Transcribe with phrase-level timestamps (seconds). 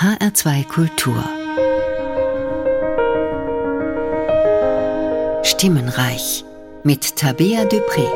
[0.00, 1.24] HR2 Kultur
[5.42, 6.44] Stimmenreich
[6.84, 8.06] mit Tabea Dupré.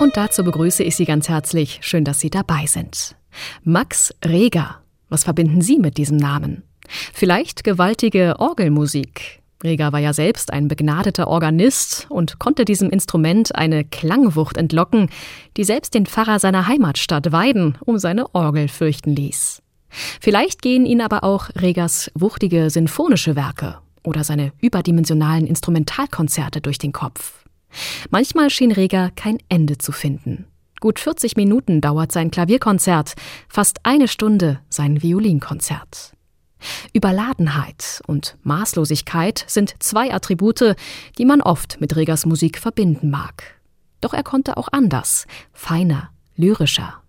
[0.00, 1.80] Und dazu begrüße ich Sie ganz herzlich.
[1.82, 3.16] Schön, dass Sie dabei sind.
[3.64, 4.80] Max Reger.
[5.10, 6.62] Was verbinden Sie mit diesem Namen?
[7.12, 9.42] Vielleicht gewaltige Orgelmusik.
[9.62, 15.10] Reger war ja selbst ein begnadeter Organist und konnte diesem Instrument eine Klangwucht entlocken,
[15.58, 19.62] die selbst den Pfarrer seiner Heimatstadt Weiden um seine Orgel fürchten ließ.
[20.20, 26.92] Vielleicht gehen ihn aber auch Regers wuchtige sinfonische Werke oder seine überdimensionalen Instrumentalkonzerte durch den
[26.92, 27.44] Kopf.
[28.10, 30.46] Manchmal schien Reger kein Ende zu finden.
[30.80, 33.14] Gut 40 Minuten dauert sein Klavierkonzert,
[33.48, 36.12] fast eine Stunde sein Violinkonzert.
[36.92, 40.76] Überladenheit und Maßlosigkeit sind zwei Attribute,
[41.18, 43.60] die man oft mit Regers Musik verbinden mag.
[44.00, 47.02] Doch er konnte auch anders, feiner, lyrischer.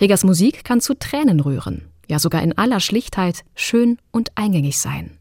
[0.00, 5.18] Regers Musik kann zu Tränen rühren, ja sogar in aller Schlichtheit schön und eingängig sein.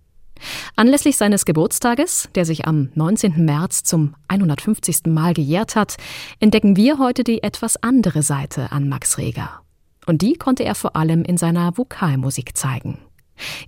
[0.76, 3.46] Anlässlich seines Geburtstages, der sich am 19.
[3.46, 5.06] März zum 150.
[5.08, 5.96] Mal gejährt hat,
[6.40, 9.62] entdecken wir heute die etwas andere Seite an Max Reger.
[10.06, 13.00] Und die konnte er vor allem in seiner Vokalmusik zeigen.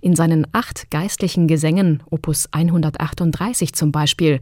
[0.00, 4.40] In seinen acht geistlichen Gesängen, Opus 138 zum Beispiel,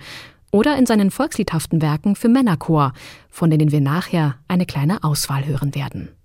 [0.52, 2.92] oder in seinen volksliedhaften Werken für Männerchor,
[3.28, 6.15] von denen wir nachher eine kleine Auswahl hören werden.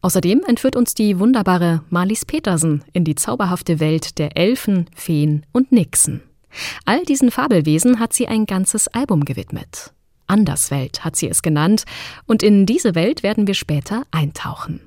[0.00, 5.72] Außerdem entführt uns die wunderbare Marlies Petersen in die zauberhafte Welt der Elfen, Feen und
[5.72, 6.22] Nixen.
[6.84, 9.92] All diesen Fabelwesen hat sie ein ganzes Album gewidmet.
[10.26, 11.84] Anderswelt hat sie es genannt,
[12.26, 14.80] und in diese Welt werden wir später eintauchen.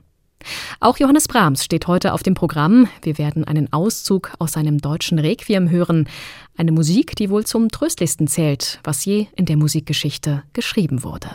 [0.80, 2.88] Auch Johannes Brahms steht heute auf dem Programm.
[3.02, 6.08] Wir werden einen Auszug aus seinem deutschen Requiem hören,
[6.56, 11.30] eine Musik, die wohl zum tröstlichsten zählt, was je in der Musikgeschichte geschrieben wurde.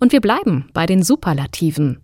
[0.00, 2.00] Und wir bleiben bei den Superlativen.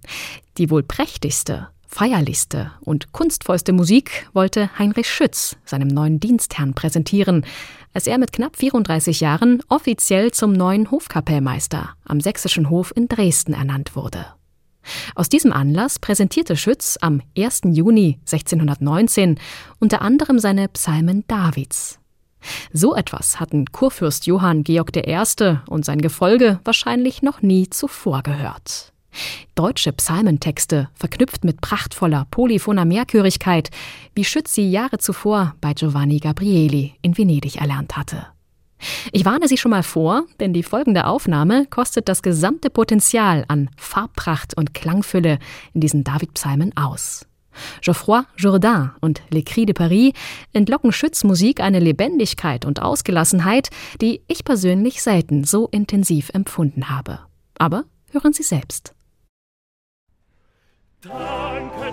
[0.59, 7.47] Die wohl prächtigste, feierlichste und kunstvollste Musik wollte Heinrich Schütz seinem neuen Dienstherrn präsentieren,
[7.93, 13.55] als er mit knapp 34 Jahren offiziell zum neuen Hofkapellmeister am Sächsischen Hof in Dresden
[13.55, 14.27] ernannt wurde.
[15.15, 17.63] Aus diesem Anlass präsentierte Schütz am 1.
[17.73, 19.39] Juni 1619
[19.81, 21.99] unter anderem seine Psalmen Davids.
[22.73, 25.59] So etwas hatten Kurfürst Johann Georg I.
[25.67, 28.93] und sein Gefolge wahrscheinlich noch nie zuvor gehört.
[29.55, 33.71] Deutsche Psalmentexte verknüpft mit prachtvoller polyphoner Mehrchörigkeit,
[34.15, 38.27] wie Schütz sie Jahre zuvor bei Giovanni Gabrieli in Venedig erlernt hatte.
[39.13, 43.71] Ich warne Sie schon mal vor, denn die folgende Aufnahme kostet das gesamte Potenzial an
[43.77, 45.39] Farbpracht und Klangfülle
[45.73, 47.27] in diesen David-Psalmen aus.
[47.81, 50.13] Geoffroy Jourdain und Les Cris de Paris
[50.53, 53.71] entlocken Schütz Musik eine Lebendigkeit und Ausgelassenheit,
[54.01, 57.21] die ich persönlich selten so intensiv empfunden habe.
[57.59, 58.95] Aber hören Sie selbst.
[61.03, 61.93] Danke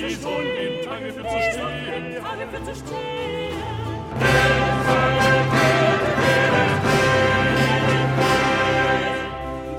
[0.00, 2.22] Die Sonne den Tage für zu stehen.
[2.22, 3.56] Tage für zu stehen.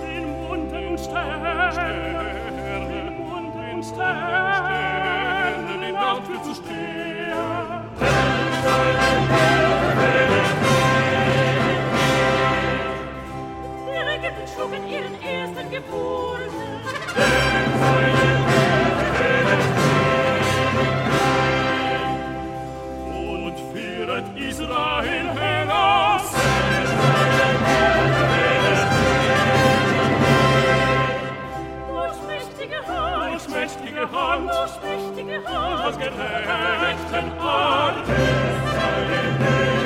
[0.04, 1.72] Den Mond und Sterne,
[2.88, 7.02] den Mond und Sterne, den Nacht für zu stehen.
[14.54, 16.61] Schlugen ihren ersten Geburten.
[34.32, 38.08] Land, das mächtige Hand, das gerechten Artes,
[38.74, 39.81] sei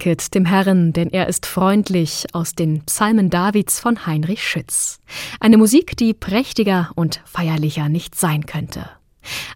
[0.00, 4.98] Danket dem Herrn, denn er ist freundlich aus den Psalmen Davids von Heinrich Schütz.
[5.40, 8.88] Eine Musik, die prächtiger und feierlicher nicht sein könnte.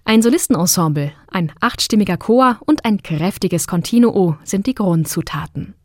[0.04, 5.76] Ein Solistenensemble, ein achtstimmiger Chor und ein kräftiges Continuo sind die Grundzutaten.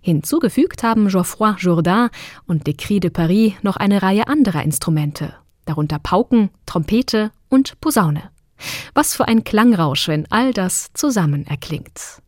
[0.00, 2.08] Hinzugefügt haben Geoffroy Jourdain
[2.46, 5.34] und Les Cris de Paris noch eine Reihe anderer Instrumente,
[5.66, 8.30] darunter Pauken, Trompete und Posaune.
[8.94, 12.22] Was für ein Klangrausch, wenn all das zusammen erklingt.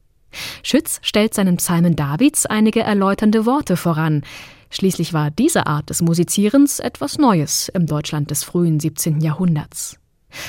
[0.62, 4.22] Schütz stellt seinen Psalmen Davids einige erläuternde Worte voran.
[4.70, 9.20] Schließlich war diese Art des Musizierens etwas Neues im Deutschland des frühen 17.
[9.20, 9.98] Jahrhunderts.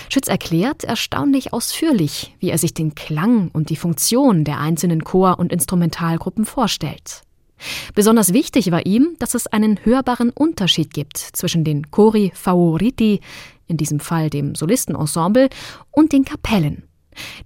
[0.10, 5.40] Schütz erklärt erstaunlich ausführlich, wie er sich den Klang und die Funktion der einzelnen Chor-
[5.40, 7.24] und Instrumentalgruppen vorstellt.
[7.94, 13.22] Besonders wichtig war ihm, dass es einen hörbaren Unterschied gibt zwischen den Chori Favoriti,
[13.68, 15.50] in diesem Fall dem Solistenensemble,
[15.92, 16.84] und den Kapellen.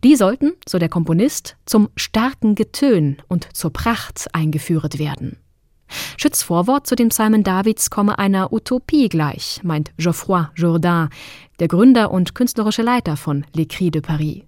[0.03, 5.37] Die sollten, so der Komponist, zum starken Getön und zur Pracht eingeführt werden.
[6.17, 11.09] Schütz Vorwort zu den Psalmen Davids komme einer Utopie gleich, meint Geoffroy Jourdain,
[11.59, 14.43] der Gründer und künstlerische Leiter von Les Cris de Paris.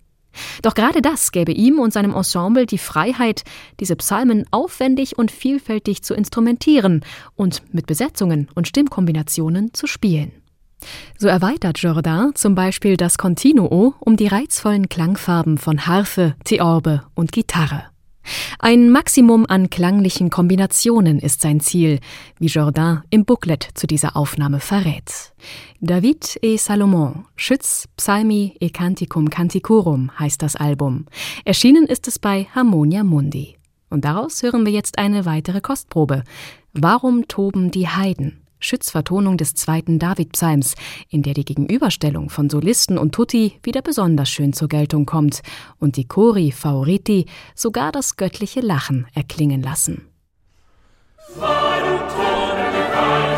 [0.62, 3.44] Doch gerade das gäbe ihm und seinem Ensemble die Freiheit,
[3.80, 7.04] diese Psalmen aufwendig und vielfältig zu instrumentieren
[7.36, 10.32] und mit Besetzungen und Stimmkombinationen zu spielen.
[11.18, 17.32] So erweitert Jourdain zum Beispiel das Continuo um die reizvollen Klangfarben von Harfe, Theorbe und
[17.32, 17.86] Gitarre.
[18.60, 22.00] Ein Maximum an klanglichen Kombinationen ist sein Ziel,
[22.40, 25.34] wie Jourdain im Booklet zu dieser Aufnahme verrät.
[25.80, 31.06] David et Salomon, Schütz, Psalmi e Canticum Canticorum heißt das Album.
[31.46, 33.56] Erschienen ist es bei Harmonia Mundi.
[33.90, 36.24] Und daraus hören wir jetzt eine weitere Kostprobe.
[36.74, 38.42] Warum toben die Heiden?
[38.60, 40.76] Schützvertonung des zweiten Davidpsalms,
[41.10, 45.42] in der die Gegenüberstellung von Solisten und Tutti wieder besonders schön zur Geltung kommt
[45.80, 50.08] und die Chori Favoriti sogar das göttliche Lachen erklingen lassen.
[51.36, 53.37] Warum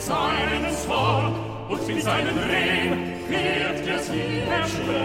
[0.00, 1.34] in seinen Zorn,
[1.68, 4.96] und in seinen Reden wird er sie erschrecken.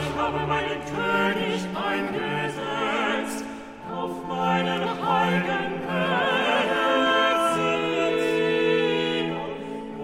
[0.00, 3.44] Ich habe meinen König eingesetzt
[3.94, 6.24] auf meinen heiligen Herzen.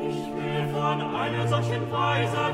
[0.09, 2.51] Ich will von einer solchen Weiser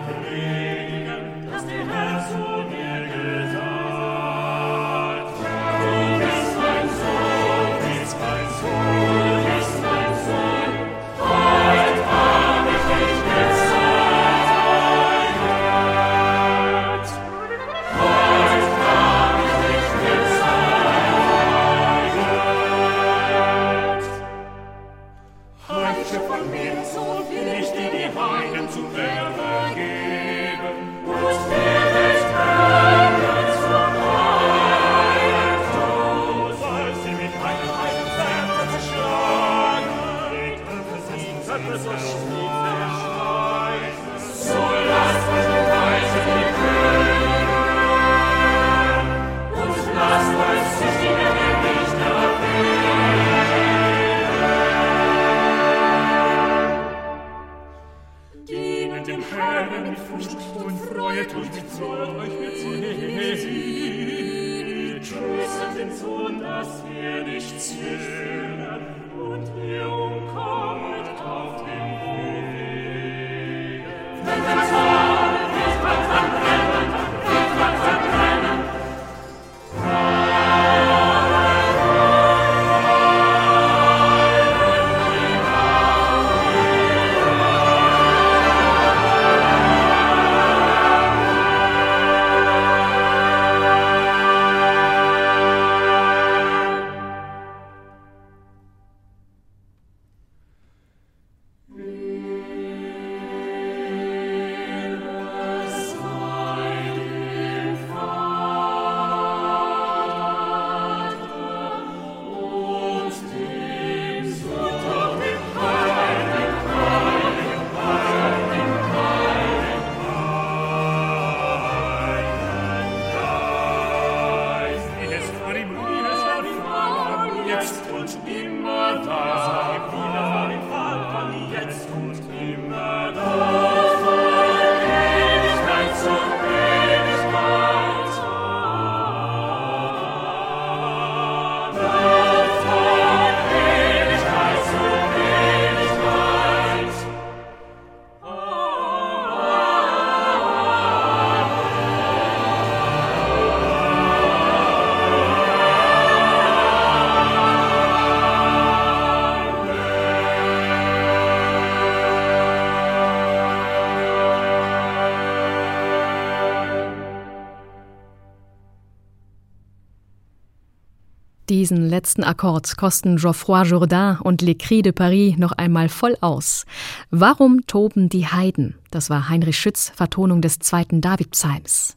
[171.57, 176.67] Diesen letzten Akkord kosten Geoffroy Jourdain und Les Cris de Paris noch einmal voll aus.
[177.09, 178.75] Warum toben die Heiden?
[178.91, 181.97] Das war Heinrich Schütz Vertonung des zweiten Davidpsalms.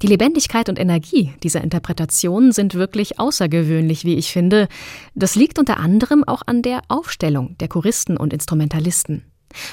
[0.00, 4.68] Die Lebendigkeit und Energie dieser Interpretation sind wirklich außergewöhnlich, wie ich finde.
[5.16, 9.24] Das liegt unter anderem auch an der Aufstellung der Choristen und Instrumentalisten.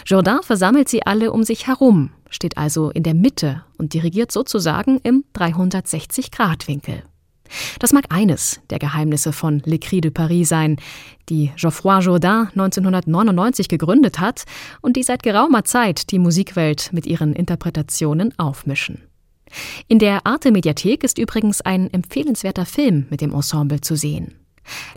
[0.08, 5.00] Jourdain versammelt sie alle um sich herum, steht also in der Mitte und dirigiert sozusagen
[5.03, 7.03] im 360-Grad-Winkel.
[7.80, 10.77] Das mag eines der Geheimnisse von Les Cris de Paris sein,
[11.30, 14.44] die Geoffroy Jourdain 1999 gegründet hat
[14.82, 19.01] und die seit geraumer Zeit die Musikwelt mit ihren Interpretationen aufmischen.
[19.88, 24.36] In der Arte Mediathek ist übrigens ein empfehlenswerter Film mit dem Ensemble zu sehen.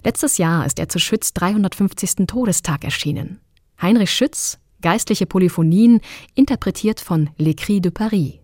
[0.05, 2.27] Letztes Jahr ist er zu Schütz 350.
[2.27, 3.41] Todestag erschienen.
[3.81, 6.01] Heinrich Schütz, geistliche Polyphonien,
[6.35, 8.40] interpretiert von Les Cris de Paris.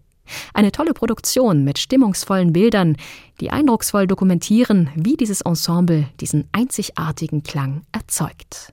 [0.54, 2.96] Eine tolle Produktion mit stimmungsvollen Bildern,
[3.40, 8.72] die eindrucksvoll dokumentieren, wie dieses Ensemble diesen einzigartigen Klang erzeugt.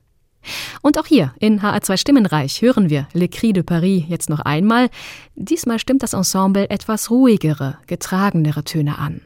[0.81, 4.89] Und auch hier in HR2 Stimmenreich hören wir Le Cri de Paris jetzt noch einmal.
[5.35, 9.21] Diesmal stimmt das Ensemble etwas ruhigere, getragenere Töne an.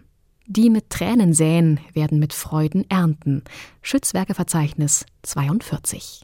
[0.46, 3.43] Die mit Tränen säen, werden mit Freuden ernten.
[3.81, 6.22] Schützwerkeverzeichnis 42.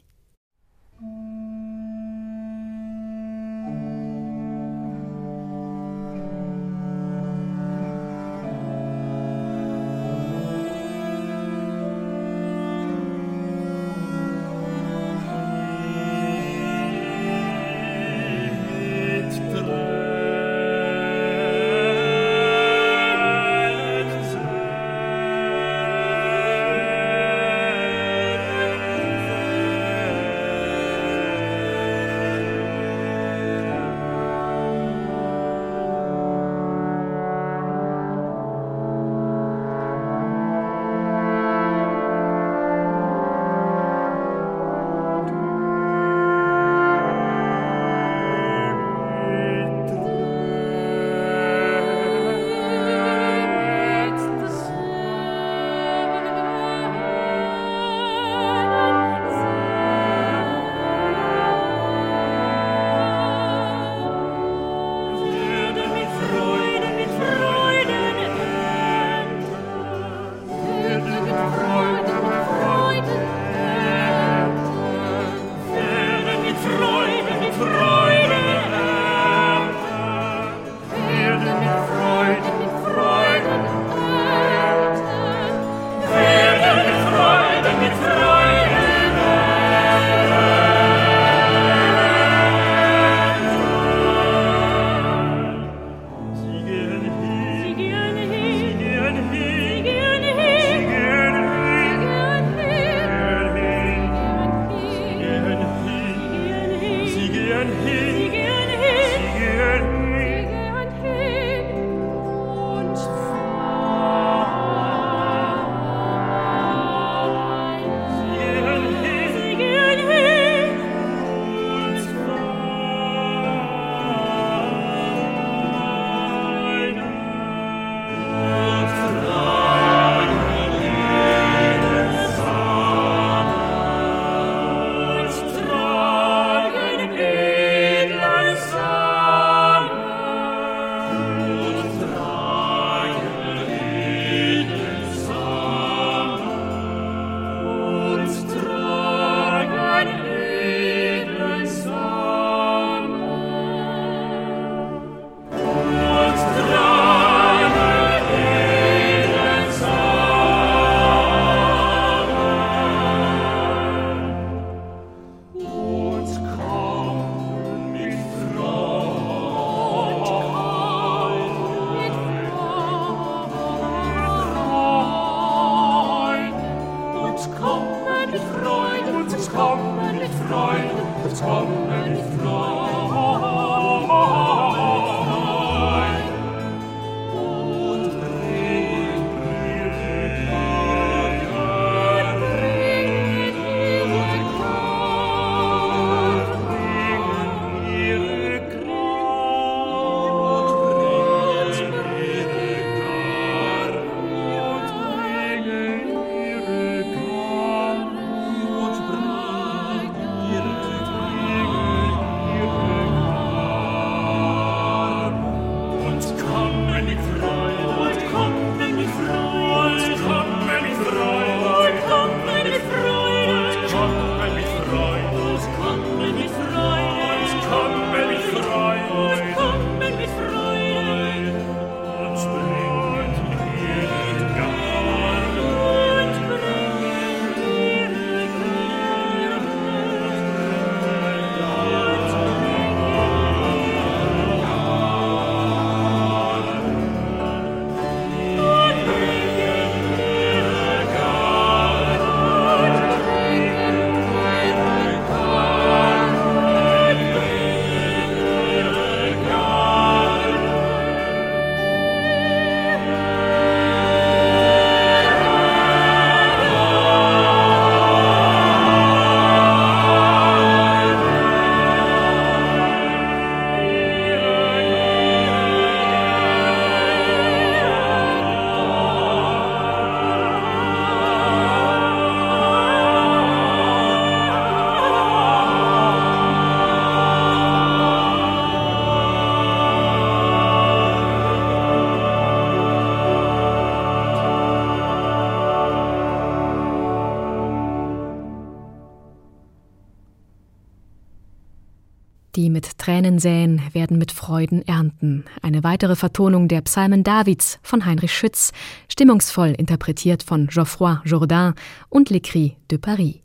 [303.44, 305.44] säen, werden mit Freuden ernten.
[305.60, 308.72] Eine weitere Vertonung der Psalmen Davids von Heinrich Schütz,
[309.08, 311.74] stimmungsvoll interpretiert von Geoffroy Jourdain
[312.08, 313.36] und L'Écrit de Paris.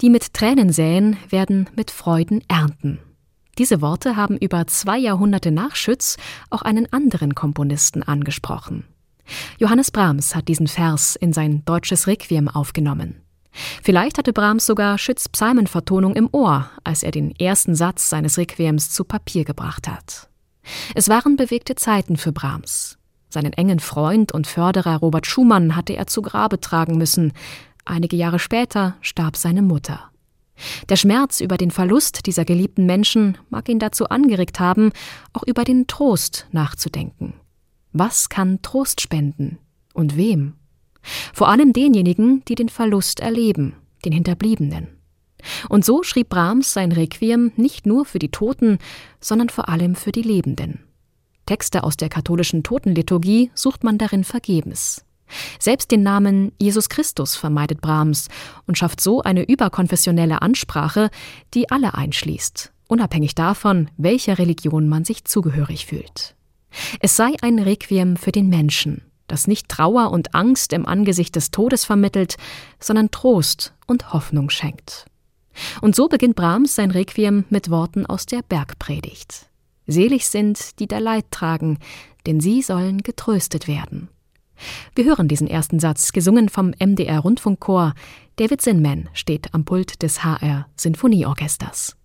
[0.00, 3.00] Die mit Tränen säen, werden mit Freuden ernten.
[3.58, 6.16] Diese Worte haben über zwei Jahrhunderte nach Schütz
[6.50, 8.84] auch einen anderen Komponisten angesprochen.
[9.58, 13.23] Johannes Brahms hat diesen Vers in sein deutsches Requiem aufgenommen.
[13.82, 18.90] Vielleicht hatte Brahms sogar Schütz Psalmenvertonung im Ohr, als er den ersten Satz seines Requiems
[18.90, 20.28] zu Papier gebracht hat.
[20.94, 22.98] Es waren bewegte Zeiten für Brahms.
[23.28, 27.32] Seinen engen Freund und Förderer Robert Schumann hatte er zu Grabe tragen müssen.
[27.84, 30.10] Einige Jahre später starb seine Mutter.
[30.88, 34.92] Der Schmerz über den Verlust dieser geliebten Menschen mag ihn dazu angeregt haben,
[35.32, 37.34] auch über den Trost nachzudenken.
[37.92, 39.58] Was kann Trost spenden?
[39.92, 40.54] Und wem?
[41.32, 44.88] Vor allem denjenigen, die den Verlust erleben, den Hinterbliebenen.
[45.68, 48.78] Und so schrieb Brahms sein Requiem nicht nur für die Toten,
[49.20, 50.80] sondern vor allem für die Lebenden.
[51.46, 55.04] Texte aus der katholischen Totenliturgie sucht man darin vergebens.
[55.58, 58.28] Selbst den Namen Jesus Christus vermeidet Brahms
[58.66, 61.10] und schafft so eine überkonfessionelle Ansprache,
[61.54, 66.36] die alle einschließt, unabhängig davon, welcher Religion man sich zugehörig fühlt.
[67.00, 71.50] Es sei ein Requiem für den Menschen, das nicht Trauer und Angst im Angesicht des
[71.50, 72.36] Todes vermittelt,
[72.80, 75.06] sondern Trost und Hoffnung schenkt.
[75.80, 79.46] Und so beginnt Brahms sein Requiem mit Worten aus der Bergpredigt.
[79.86, 81.78] Selig sind, die da Leid tragen,
[82.26, 84.08] denn sie sollen getröstet werden.
[84.94, 87.94] Wir hören diesen ersten Satz, gesungen vom MDR Rundfunkchor.
[88.36, 91.96] David Zinman steht am Pult des HR Sinfonieorchesters.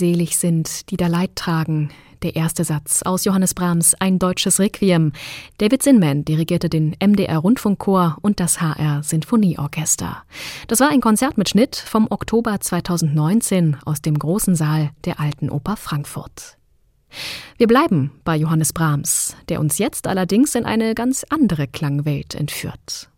[0.00, 1.90] Selig sind, die da Leid tragen.
[2.22, 5.12] Der erste Satz aus Johannes Brahms Ein deutsches Requiem.
[5.58, 10.22] David Zinman dirigierte den MDR Rundfunkchor und das HR Sinfonieorchester.
[10.68, 15.50] Das war ein Konzert mit Schnitt vom Oktober 2019 aus dem großen Saal der Alten
[15.50, 16.56] Oper Frankfurt.
[17.58, 23.10] Wir bleiben bei Johannes Brahms, der uns jetzt allerdings in eine ganz andere Klangwelt entführt.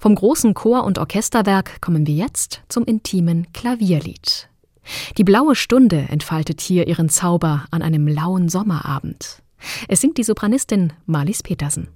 [0.00, 4.48] Vom großen Chor- und Orchesterwerk kommen wir jetzt zum intimen Klavierlied.
[5.16, 9.42] Die blaue Stunde entfaltet hier ihren Zauber an einem lauen Sommerabend.
[9.88, 11.88] Es singt die Sopranistin Marlies Petersen.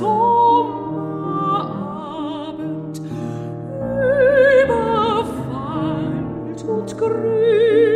[0.00, 3.00] Sommerabend
[4.62, 7.91] überfallt und grünen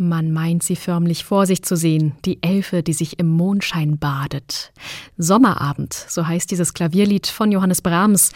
[0.00, 4.72] Man meint sie förmlich vor sich zu sehen, die Elfe, die sich im Mondschein badet.
[5.16, 8.30] Sommerabend, so heißt dieses Klavierlied von Johannes Brahms.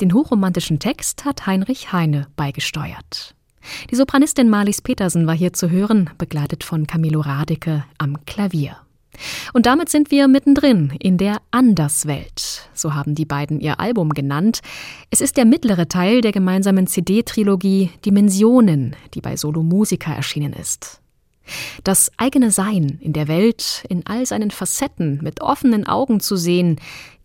[0.00, 3.34] Den hochromantischen Text hat Heinrich Heine beigesteuert.
[3.90, 8.76] Die Sopranistin Marlies Petersen war hier zu hören, begleitet von Camillo Radeke am Klavier.
[9.52, 12.68] Und damit sind wir mittendrin in der Anderswelt.
[12.72, 14.60] So haben die beiden ihr Album genannt.
[15.10, 20.99] Es ist der mittlere Teil der gemeinsamen CD-Trilogie Dimensionen, die bei Solo Musica erschienen ist.
[21.84, 26.76] Das eigene Sein in der Welt, in all seinen Facetten mit offenen Augen zu sehen,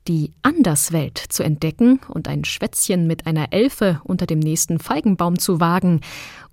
[0.07, 5.59] die Anderswelt zu entdecken und ein Schwätzchen mit einer Elfe unter dem nächsten Feigenbaum zu
[5.59, 6.01] wagen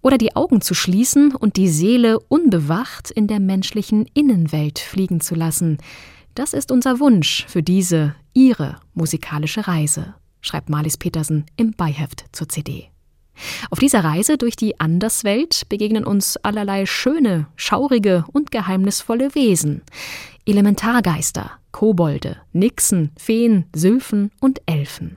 [0.01, 5.35] oder die Augen zu schließen und die Seele unbewacht in der menschlichen Innenwelt fliegen zu
[5.35, 5.79] lassen.
[6.35, 12.49] Das ist unser Wunsch für diese, ihre musikalische Reise, schreibt Marlies Petersen im Beiheft zur
[12.49, 12.92] CD.
[13.71, 19.83] Auf dieser Reise durch die Anderswelt begegnen uns allerlei schöne, schaurige und geheimnisvolle Wesen.
[20.47, 25.17] Elementargeister, Kobolde, Nixen, Feen, Sylphen und Elfen.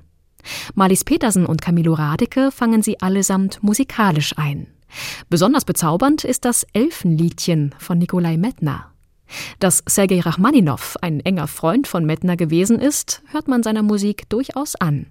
[0.76, 4.68] Marlies Petersen und Camillo Radeke fangen sie allesamt musikalisch ein.
[5.30, 8.92] Besonders bezaubernd ist das Elfenliedchen von Nikolai Medtner.
[9.60, 14.76] Dass Sergei Rachmaninow ein enger Freund von Medtner gewesen ist, hört man seiner Musik durchaus
[14.76, 15.08] an.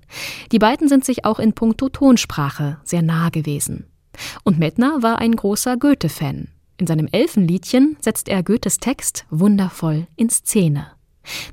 [0.52, 3.86] Die beiden sind sich auch in puncto Tonsprache sehr nah gewesen.
[4.44, 6.48] Und Medtner war ein großer Goethe-Fan.
[6.76, 10.88] In seinem Elfenliedchen setzt er Goethes Text wundervoll in Szene.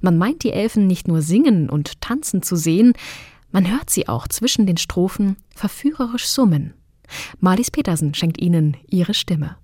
[0.01, 2.93] Man meint die Elfen nicht nur singen und tanzen zu sehen,
[3.51, 6.73] man hört sie auch zwischen den Strophen verführerisch summen.
[7.39, 9.57] Marlies Petersen schenkt ihnen ihre Stimme.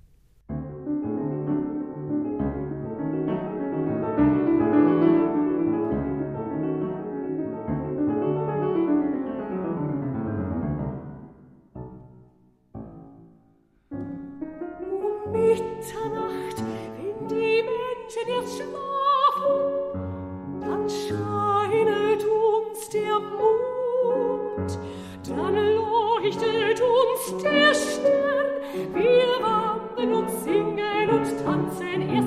[27.28, 28.48] ist der Stern.
[28.94, 32.27] Wir wandern und singen und tanzen erst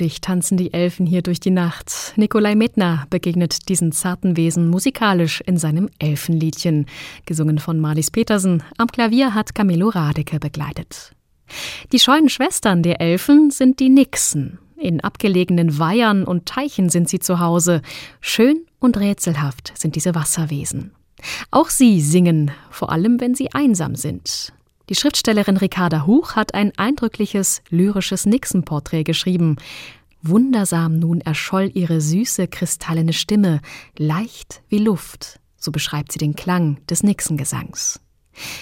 [0.00, 2.12] die Elfen hier durch die Nacht.
[2.16, 6.86] Nikolai Medner begegnet diesen zarten Wesen musikalisch in seinem Elfenliedchen,
[7.26, 8.62] gesungen von Marlies Petersen.
[8.76, 11.12] Am Klavier hat Camillo Radeke begleitet.
[11.92, 14.58] Die scheuen Schwestern der Elfen sind die Nixen.
[14.76, 17.82] In abgelegenen Weihern und Teichen sind sie zu Hause.
[18.20, 20.92] Schön und rätselhaft sind diese Wasserwesen.
[21.50, 24.52] Auch sie singen, vor allem wenn sie einsam sind.
[24.88, 29.56] Die Schriftstellerin Ricarda Huch hat ein eindrückliches lyrisches Nixon-Porträt geschrieben.
[30.22, 33.60] Wundersam nun erscholl ihre süße, kristallene Stimme,
[33.98, 35.40] leicht wie Luft.
[35.58, 38.00] So beschreibt sie den Klang des Nixon-Gesangs.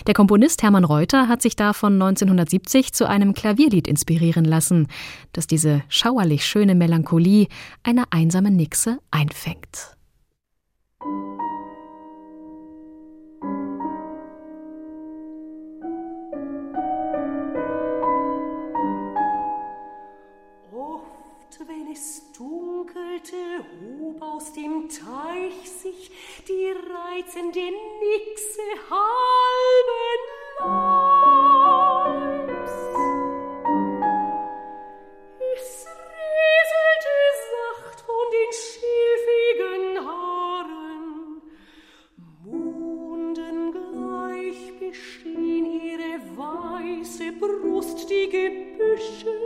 [0.06, 4.88] Der Komponist Hermann Reuter hat sich davon 1970 zu einem Klavierlied inspirieren lassen,
[5.32, 7.46] das diese schauerlich schöne Melancholie
[7.82, 9.96] einer einsamen Nixe einfängt.
[24.34, 26.10] Aus dem Teich sich
[26.48, 30.20] die reizende Nixe halben
[32.48, 32.72] Leibs.
[35.54, 37.16] Es rieselte
[37.52, 41.40] sacht von den schilfigen Haaren,
[42.44, 49.36] mondengleich beschien ihre weiße Brust die Gebüsche,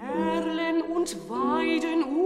[0.00, 2.19] Erlen und Weiden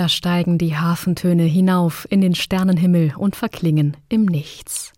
[0.00, 4.94] Da steigen die Hafentöne hinauf in den Sternenhimmel und verklingen im Nichts.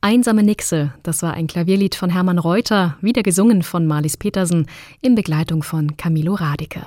[0.00, 4.68] Einsame Nixe, das war ein Klavierlied von Hermann Reuter, wieder gesungen von Marlies Petersen
[5.00, 6.86] in Begleitung von Camilo Radeke.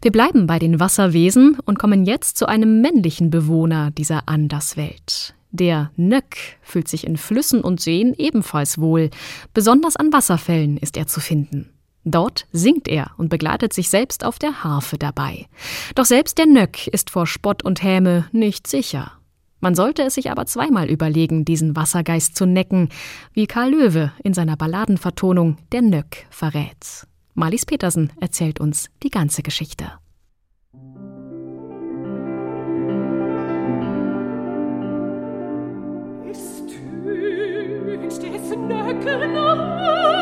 [0.00, 5.34] Wir bleiben bei den Wasserwesen und kommen jetzt zu einem männlichen Bewohner dieser Anderswelt.
[5.50, 9.10] Der Nöck fühlt sich in Flüssen und Seen ebenfalls wohl.
[9.52, 11.68] Besonders an Wasserfällen ist er zu finden.
[12.04, 15.46] Dort singt er und begleitet sich selbst auf der Harfe dabei.
[15.94, 19.12] Doch selbst der Nöck ist vor Spott und Häme nicht sicher.
[19.60, 22.88] Man sollte es sich aber zweimal überlegen, diesen Wassergeist zu necken,
[23.32, 27.06] wie Karl Löwe in seiner Balladenvertonung Der Nöck verrät.
[27.34, 29.92] Marlies Petersen erzählt uns die ganze Geschichte.
[36.28, 40.21] Es tönt des Nöcken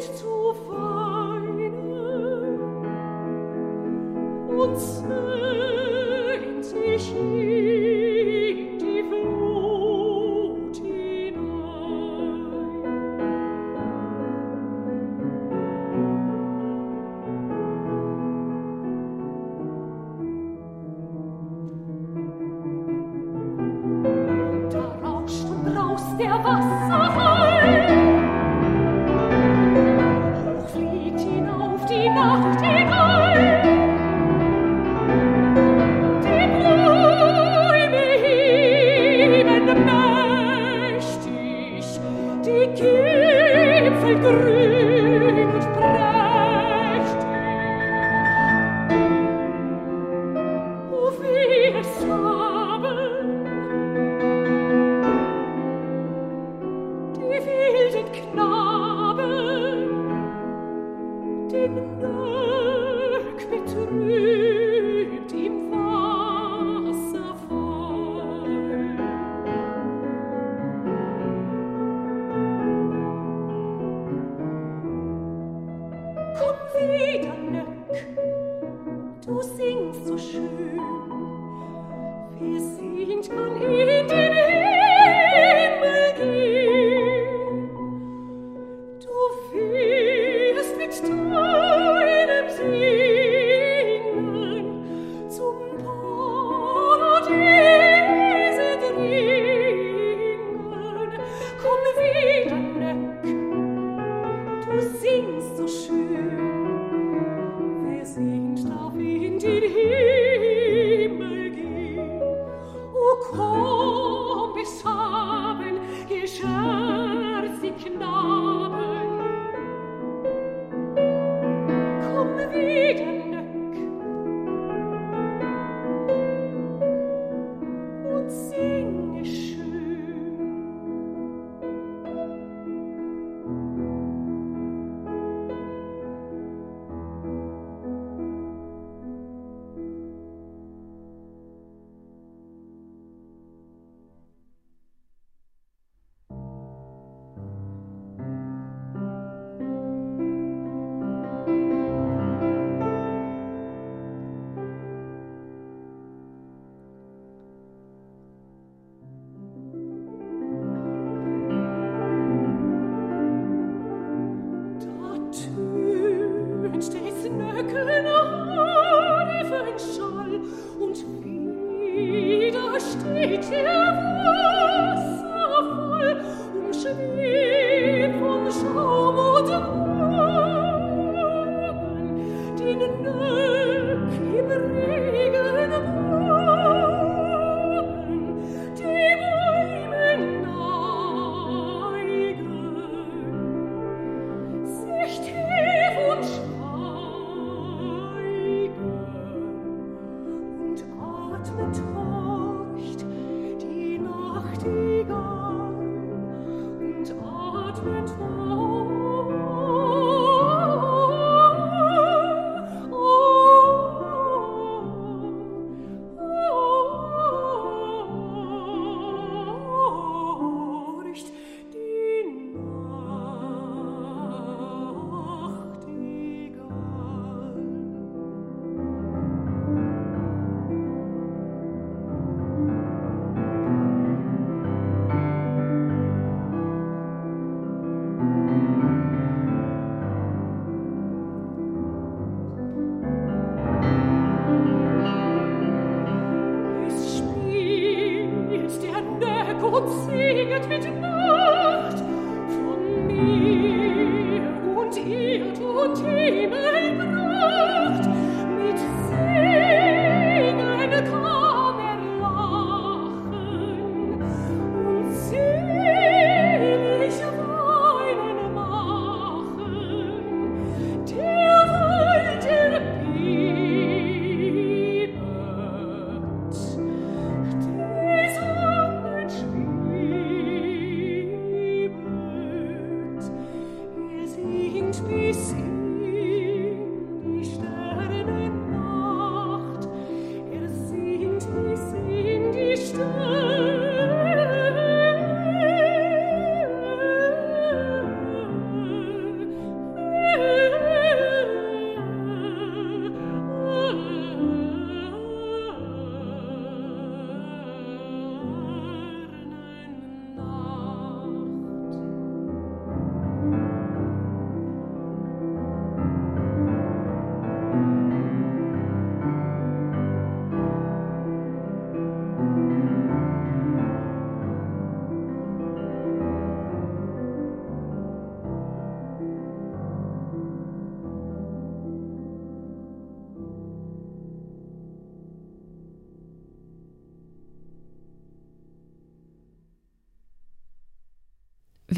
[0.00, 1.74] zu weinen
[4.48, 4.78] und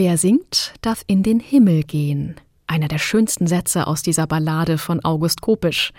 [0.01, 2.37] Wer singt, darf in den Himmel gehen.
[2.67, 5.93] Einer der schönsten Sätze aus dieser Ballade von August Kopisch.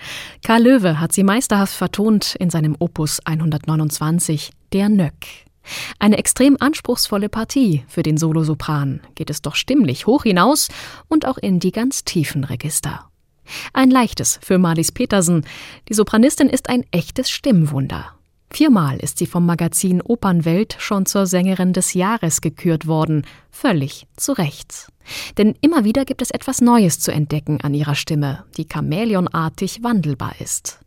[0.44, 5.14] Karl Löwe hat sie meisterhaft vertont in seinem Opus 129, Der Nöck.
[6.00, 10.70] Eine extrem anspruchsvolle Partie für den Solosopran, geht es doch stimmlich hoch hinaus
[11.08, 13.08] und auch in die ganz tiefen Register.
[13.72, 15.46] Ein leichtes für Marlies Petersen.
[15.90, 18.16] Die Sopranistin ist ein echtes Stimmwunder.
[18.54, 24.34] Viermal ist sie vom Magazin Opernwelt schon zur Sängerin des Jahres gekürt worden, völlig zu
[24.34, 24.92] Recht.
[25.38, 30.36] Denn immer wieder gibt es etwas Neues zu entdecken an ihrer Stimme, die chamäleonartig wandelbar
[30.40, 30.80] ist.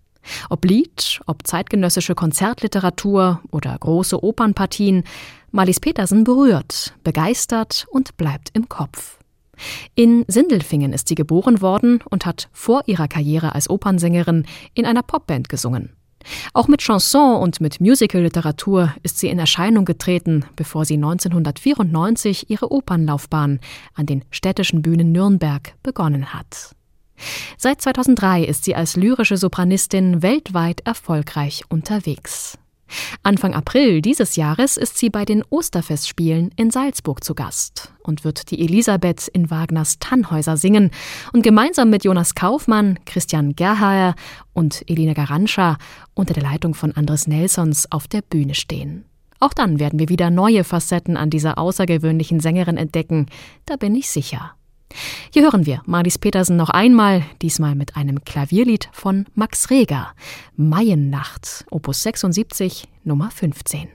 [0.51, 5.05] Ob Lied, ob zeitgenössische Konzertliteratur oder große Opernpartien,
[5.51, 9.19] Marlies Petersen berührt, begeistert und bleibt im Kopf.
[9.95, 15.03] In Sindelfingen ist sie geboren worden und hat vor ihrer Karriere als Opernsängerin in einer
[15.03, 15.95] Popband gesungen.
[16.53, 22.73] Auch mit Chanson und mit Musicalliteratur ist sie in Erscheinung getreten, bevor sie 1994 ihre
[22.73, 23.61] Opernlaufbahn
[23.95, 26.75] an den städtischen Bühnen Nürnberg begonnen hat.
[27.57, 32.59] Seit 2003 ist sie als lyrische Sopranistin weltweit erfolgreich unterwegs.
[33.23, 38.51] Anfang April dieses Jahres ist sie bei den Osterfestspielen in Salzburg zu Gast und wird
[38.51, 40.91] die Elisabeth in Wagners Tannhäuser singen
[41.33, 44.15] und gemeinsam mit Jonas Kaufmann, Christian Gerhaer
[44.53, 45.79] und Elina Garanscha
[46.15, 49.05] unter der Leitung von Andres Nelsons auf der Bühne stehen.
[49.41, 53.27] Auch dann werden wir wieder neue Facetten an dieser außergewöhnlichen Sängerin entdecken,
[53.67, 54.55] da bin ich sicher.
[55.33, 60.15] Hier hören wir Marlies Petersen noch einmal, diesmal mit einem Klavierlied von Max Reger,
[60.57, 63.89] Maiennacht, Opus 76, Nummer 15.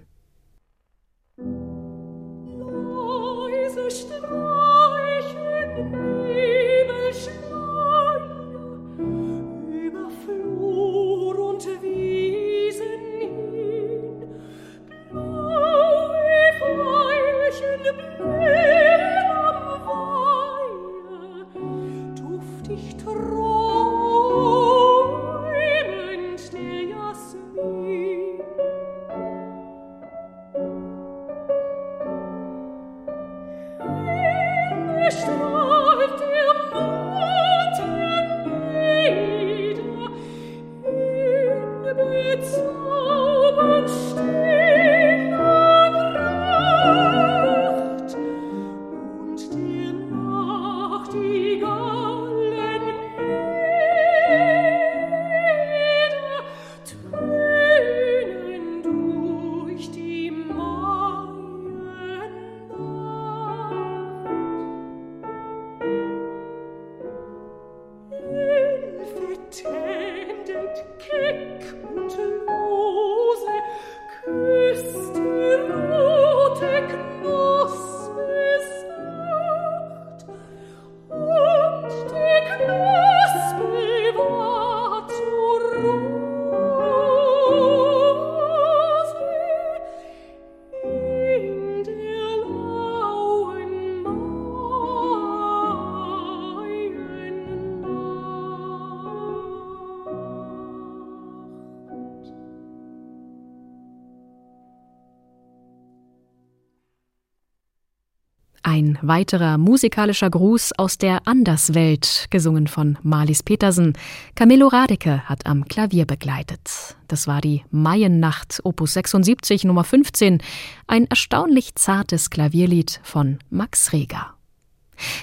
[109.10, 113.94] weiterer musikalischer Gruß aus der Anderswelt, gesungen von Marlies Petersen.
[114.36, 116.96] Camillo Radeke hat am Klavier begleitet.
[117.08, 120.42] Das war die Maiennacht, Opus 76, Nummer 15,
[120.88, 124.36] ein erstaunlich zartes Klavierlied von Max Reger.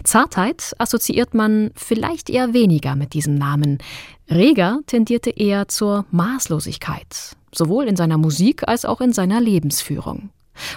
[0.03, 3.78] Zartheit assoziiert man vielleicht eher weniger mit diesem Namen.
[4.28, 10.30] Reger tendierte eher zur Maßlosigkeit, sowohl in seiner Musik als auch in seiner Lebensführung.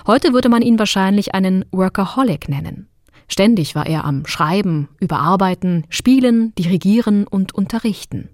[0.06, 2.88] Heute würde man ihn wahrscheinlich einen Workaholic nennen.
[3.30, 8.30] Ständig war er am Schreiben, Überarbeiten, Spielen, Dirigieren und Unterrichten.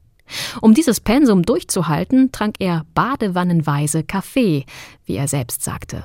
[0.61, 4.65] Um dieses Pensum durchzuhalten, trank er badewannenweise Kaffee,
[5.05, 6.03] wie er selbst sagte.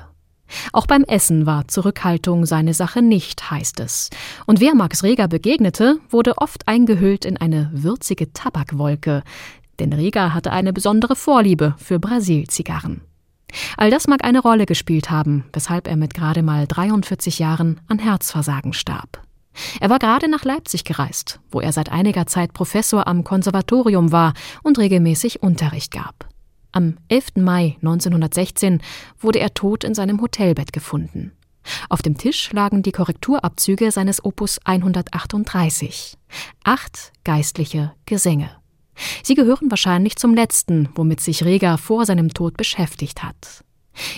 [0.73, 4.09] Auch beim Essen war Zurückhaltung seine Sache nicht, heißt es.
[4.45, 9.23] Und wer Max Reger begegnete, wurde oft eingehüllt in eine würzige Tabakwolke,
[9.79, 13.01] denn Reger hatte eine besondere Vorliebe für Brasilzigarren.
[13.77, 17.99] All das mag eine Rolle gespielt haben, weshalb er mit gerade mal 43 Jahren an
[17.99, 19.21] Herzversagen starb.
[19.79, 24.33] Er war gerade nach Leipzig gereist, wo er seit einiger Zeit Professor am Konservatorium war
[24.63, 26.29] und regelmäßig Unterricht gab.
[26.71, 27.35] Am 11.
[27.35, 28.81] Mai 1916
[29.19, 31.33] wurde er tot in seinem Hotelbett gefunden.
[31.89, 36.17] Auf dem Tisch lagen die Korrekturabzüge seines Opus 138.
[36.63, 38.60] Acht geistliche Gesänge.
[39.23, 43.63] Sie gehören wahrscheinlich zum letzten, womit sich Reger vor seinem Tod beschäftigt hat.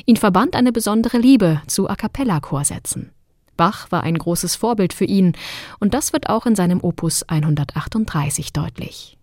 [0.06, 3.12] Ihn verband eine besondere Liebe zu A cappella-Chorsätzen.
[3.58, 5.34] Bach war ein großes Vorbild für ihn,
[5.80, 9.18] und das wird auch in seinem Opus 138 deutlich.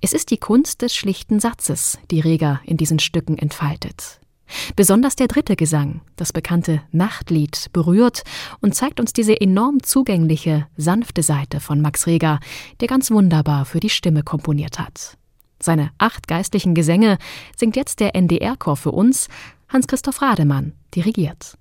[0.00, 4.20] Es ist die Kunst des schlichten Satzes, die Reger in diesen Stücken entfaltet.
[4.76, 8.22] Besonders der dritte Gesang, das bekannte Nachtlied, berührt
[8.60, 12.40] und zeigt uns diese enorm zugängliche, sanfte Seite von Max Reger,
[12.80, 15.16] der ganz wunderbar für die Stimme komponiert hat.
[15.60, 17.18] Seine acht geistlichen Gesänge
[17.56, 19.28] singt jetzt der NDR-Chor für uns,
[19.68, 21.58] Hans-Christoph Rademann dirigiert.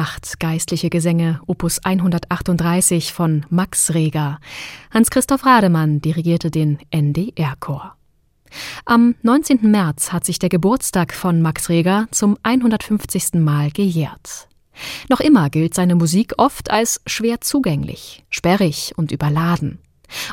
[0.00, 4.38] 8 Geistliche Gesänge Opus 138 von Max Reger.
[4.90, 7.96] Hans-Christoph Rademann dirigierte den NDR-Chor.
[8.86, 9.70] Am 19.
[9.70, 13.34] März hat sich der Geburtstag von Max Reger zum 150.
[13.34, 14.48] Mal gejährt.
[15.10, 19.80] Noch immer gilt seine Musik oft als schwer zugänglich, sperrig und überladen.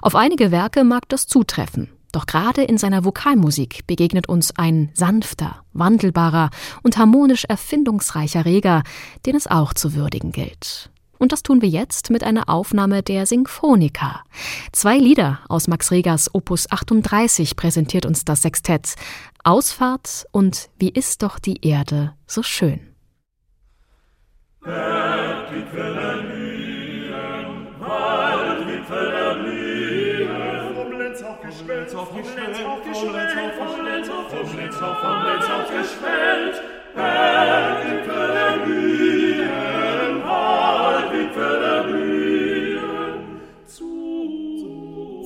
[0.02, 5.64] Auf einige Werke mag das zutreffen, doch gerade in seiner Vokalmusik begegnet uns ein sanfter,
[5.74, 6.50] wandelbarer
[6.82, 8.82] und harmonisch erfindungsreicher Reger,
[9.28, 10.90] den es auch zu würdigen gilt.
[11.20, 14.24] Und das tun wir jetzt mit einer Aufnahme der Sinfonika.
[14.72, 18.96] Zwei Lieder aus Max Regers Opus 38 präsentiert uns das Sextett.
[19.44, 22.80] Ausfahrt und Wie ist doch die Erde so schön.
[24.62, 26.07] Bergwipfel
[33.06, 36.62] Lenz aufgeschwellt, vom Lenz aufgeschwellt, vom Lenz aufgeschwellt,
[36.96, 43.92] Bergwipfel erblühen, Waldwipfel erblühen, zu,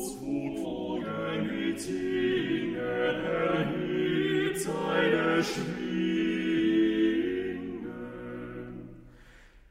[0.02, 0.20] zu
[0.62, 6.02] Vogel mit Singen erhebt seine Schwingen.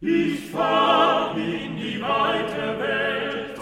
[0.00, 3.60] Ich fahr in die weite Welt,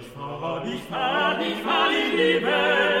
[0.00, 2.91] ich fahr, ich fahr, ich fahr in die Welt,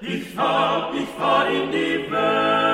[0.00, 2.67] ich fahr, ich fahr in die Welt.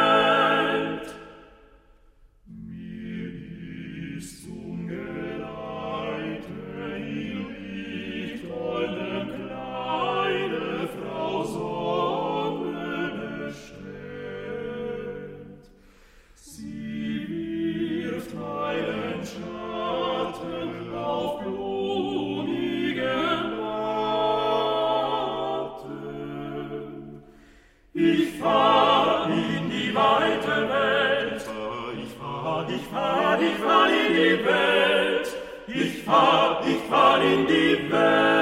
[36.88, 38.33] Fahr, ich fahr in die Welt.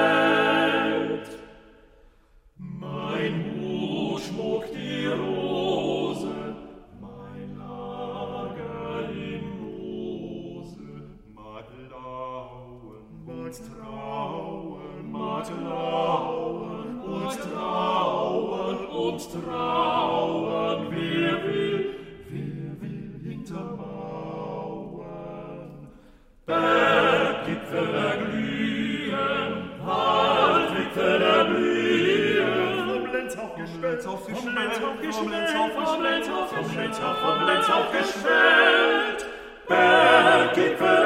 [35.21, 39.25] Lenz aufgeschwellt, vom Lenz aufgeschwellt, vom Lenz aufgeschwellt,
[39.67, 41.02] Berggipfel erglühen,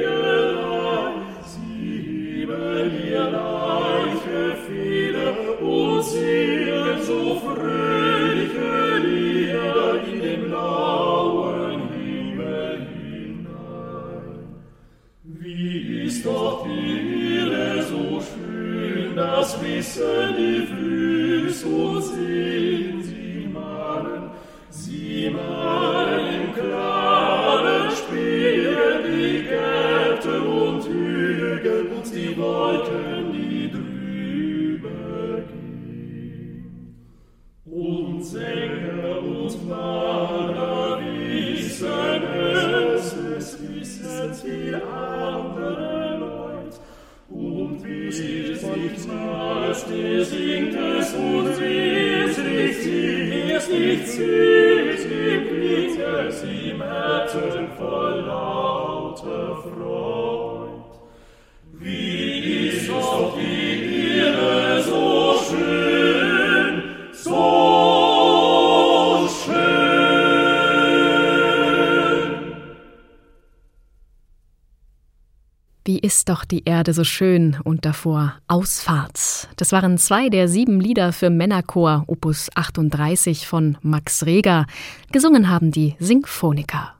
[1.44, 14.38] Sie heben ihr leiche Feder und singen so fröhliche Lieder in den blauen Himmel hinein.
[15.22, 20.37] Wie ist doch die Erde so schön, das wissen
[61.72, 66.82] Wie ist doch die Erde so schön,
[67.12, 67.48] so
[69.44, 69.68] schön.
[75.84, 79.48] Wie ist doch die Erde so schön und davor Ausfahrt.
[79.56, 84.64] Das waren zwei der sieben Lieder für Männerchor Opus 38 von Max Reger.
[85.12, 86.97] Gesungen haben die Sinfoniker.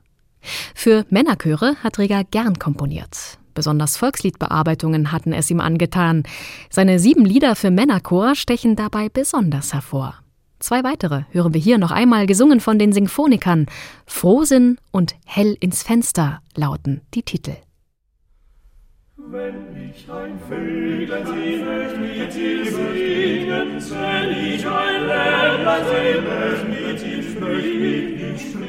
[0.73, 3.39] Für Männerchöre hat Reger gern komponiert.
[3.53, 6.23] Besonders Volksliedbearbeitungen hatten es ihm angetan.
[6.69, 10.15] Seine sieben Lieder für Männerchor stechen dabei besonders hervor.
[10.59, 13.65] Zwei weitere hören wir hier noch einmal gesungen von den Sinfonikern.
[14.05, 17.55] Frohsinn und Hell ins Fenster lauten die Titel.
[19.17, 28.21] Wenn ich ein Vögel sehe, mit ihm singen, wenn ich ein Lämmlein mit ihm mit
[28.23, 28.68] ihm springen.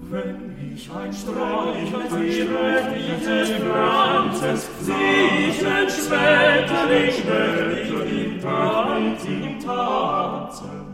[0.00, 7.08] Wenn ich ein Streich sehe, möcht ich es Franzes, sieh ich ein Schmetterling,
[7.74, 10.86] ich im Tanz, im Tanzen.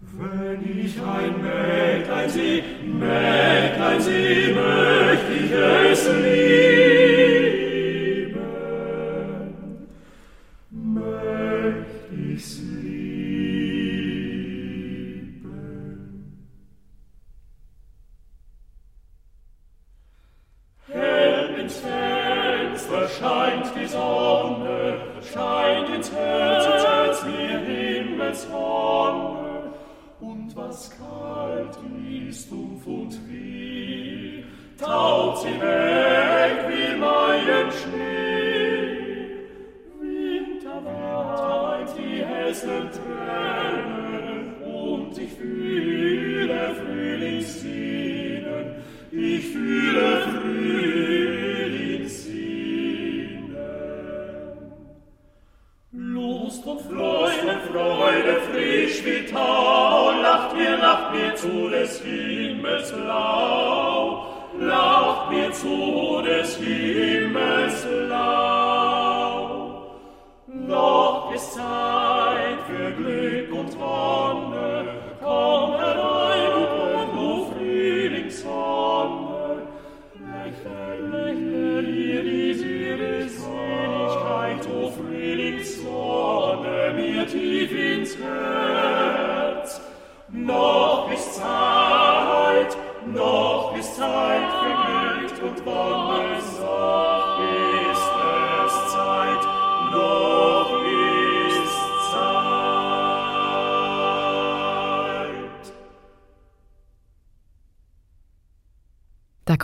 [0.00, 4.54] Wenn ich ein Mägdlein sieh, Mägdlein sieh,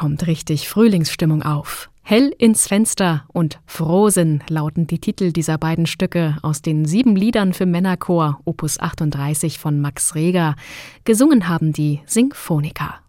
[0.03, 1.89] kommt richtig Frühlingsstimmung auf.
[2.03, 7.53] Hell ins Fenster und Frohsinn lauten die Titel dieser beiden Stücke aus den sieben Liedern
[7.53, 10.57] für Männerchor Opus 38 von Max Reger.
[11.05, 13.02] Gesungen haben die Sinfoniker.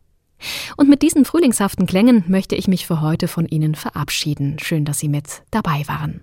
[0.78, 4.58] Und mit diesen frühlingshaften Klängen möchte ich mich für heute von Ihnen verabschieden.
[4.62, 6.22] Schön, dass Sie mit dabei waren.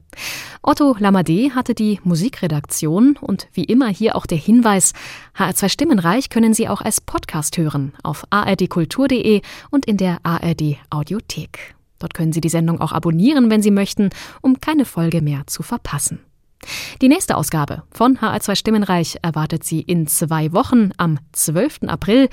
[0.62, 4.92] Otto Lamadé hatte die Musikredaktion und wie immer hier auch der Hinweis,
[5.38, 11.74] HR2 Stimmenreich können Sie auch als Podcast hören auf ardkultur.de und in der ARD Audiothek.
[11.98, 14.10] Dort können Sie die Sendung auch abonnieren, wenn Sie möchten,
[14.40, 16.20] um keine Folge mehr zu verpassen.
[17.00, 21.84] Die nächste Ausgabe von HR2 Stimmenreich erwartet Sie in zwei Wochen am 12.
[21.86, 22.28] April.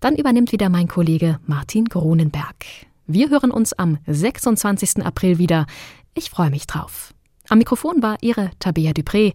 [0.00, 2.66] Dann übernimmt wieder mein Kollege Martin Grunenberg.
[3.06, 5.04] Wir hören uns am 26.
[5.04, 5.66] April wieder.
[6.14, 7.14] Ich freue mich drauf.
[7.48, 9.32] Am Mikrofon war Ihre Tabea Dupré.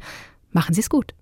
[0.52, 1.14] Machen Sie es gut.